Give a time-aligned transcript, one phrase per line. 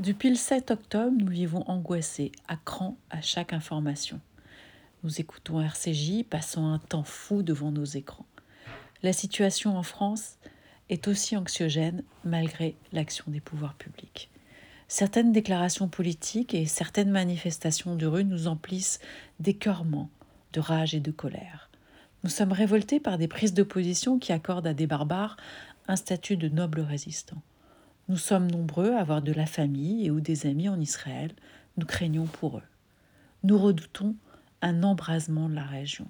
[0.00, 4.20] Depuis le 7 octobre, nous vivons angoissés, à cran à chaque information.
[5.04, 8.26] Nous écoutons RCJ, passant un temps fou devant nos écrans.
[9.04, 10.36] La situation en France
[10.88, 14.30] est aussi anxiogène malgré l'action des pouvoirs publics.
[14.88, 18.98] Certaines déclarations politiques et certaines manifestations de rue nous emplissent
[19.38, 20.10] d'écœurement,
[20.54, 21.70] de rage et de colère.
[22.24, 25.36] Nous sommes révoltés par des prises de position qui accordent à des barbares
[25.86, 27.40] un statut de noble résistant.
[28.08, 31.32] Nous sommes nombreux à avoir de la famille et ou des amis en Israël.
[31.78, 32.62] Nous craignons pour eux.
[33.42, 34.14] Nous redoutons
[34.60, 36.06] un embrasement de la région.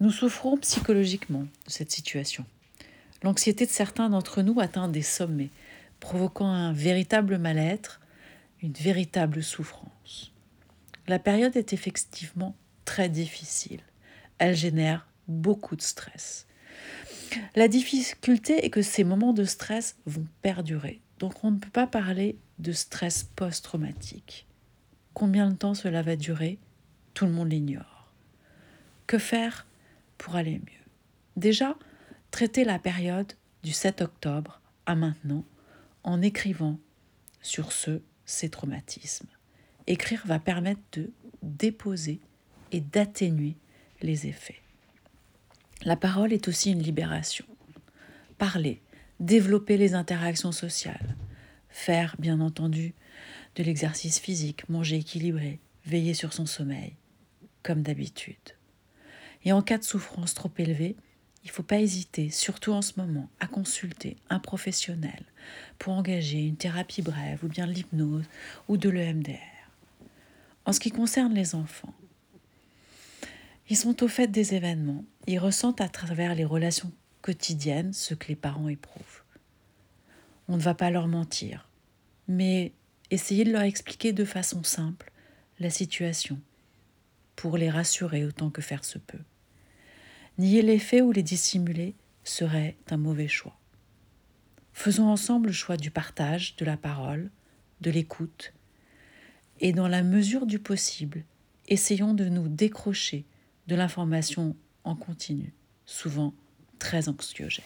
[0.00, 2.44] Nous souffrons psychologiquement de cette situation.
[3.22, 5.50] L'anxiété de certains d'entre nous atteint des sommets,
[5.98, 8.00] provoquant un véritable mal-être,
[8.62, 10.32] une véritable souffrance.
[11.08, 13.80] La période est effectivement très difficile.
[14.38, 16.46] Elle génère beaucoup de stress.
[17.54, 21.00] La difficulté est que ces moments de stress vont perdurer.
[21.18, 24.46] Donc on ne peut pas parler de stress post-traumatique.
[25.14, 26.58] Combien de temps cela va durer
[27.14, 28.12] Tout le monde l'ignore.
[29.06, 29.66] Que faire
[30.18, 30.84] pour aller mieux?
[31.36, 31.76] Déjà,
[32.30, 35.44] traiter la période du 7 octobre à maintenant
[36.04, 36.78] en écrivant
[37.40, 39.28] sur ce, ces traumatismes.
[39.86, 41.10] Écrire va permettre de
[41.42, 42.20] déposer
[42.72, 43.56] et d'atténuer
[44.02, 44.60] les effets.
[45.86, 47.44] La parole est aussi une libération.
[48.38, 48.82] Parler,
[49.20, 51.14] développer les interactions sociales,
[51.68, 52.92] faire bien entendu
[53.54, 56.94] de l'exercice physique, manger équilibré, veiller sur son sommeil,
[57.62, 58.34] comme d'habitude.
[59.44, 60.96] Et en cas de souffrance trop élevée,
[61.44, 65.22] il ne faut pas hésiter, surtout en ce moment, à consulter un professionnel
[65.78, 68.24] pour engager une thérapie brève ou bien l'hypnose
[68.66, 69.38] ou de l'EMDR.
[70.64, 71.94] En ce qui concerne les enfants,
[73.68, 78.28] ils sont au fait des événements, ils ressentent à travers les relations quotidiennes ce que
[78.28, 79.22] les parents éprouvent.
[80.48, 81.68] On ne va pas leur mentir,
[82.28, 82.72] mais
[83.10, 85.10] essayez de leur expliquer de façon simple
[85.58, 86.38] la situation,
[87.34, 89.22] pour les rassurer autant que faire se peut.
[90.38, 93.58] Nier les faits ou les dissimuler serait un mauvais choix.
[94.72, 97.30] Faisons ensemble le choix du partage, de la parole,
[97.80, 98.52] de l'écoute,
[99.60, 101.24] et dans la mesure du possible,
[101.66, 103.24] essayons de nous décrocher
[103.66, 105.54] de l'information en continu,
[105.84, 106.34] souvent
[106.78, 107.64] très anxiogène.